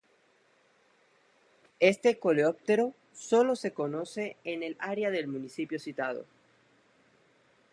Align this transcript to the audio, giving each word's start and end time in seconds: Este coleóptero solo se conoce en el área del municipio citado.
Este 1.79 2.17
coleóptero 2.17 2.95
solo 3.13 3.55
se 3.55 3.71
conoce 3.71 4.35
en 4.43 4.63
el 4.63 4.75
área 4.79 5.11
del 5.11 5.27
municipio 5.27 5.77
citado. 5.77 6.25